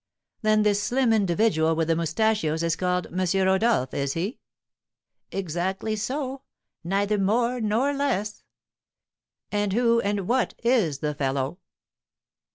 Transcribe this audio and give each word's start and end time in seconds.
"Then 0.41 0.63
this 0.63 0.81
slim 0.81 1.13
individual 1.13 1.75
with 1.75 1.87
the 1.87 1.95
moustachios 1.95 2.63
is 2.63 2.75
called 2.75 3.05
M. 3.15 3.19
Rodolph, 3.45 3.93
is 3.93 4.13
he?" 4.13 4.39
"Exactly 5.31 5.95
so; 5.95 6.41
neither 6.83 7.19
more 7.19 7.61
nor 7.61 7.93
less." 7.93 8.43
"And 9.51 9.73
who 9.73 10.01
and 10.01 10.27
what 10.27 10.55
is 10.63 11.01
the 11.01 11.13
fellow?" 11.13 11.59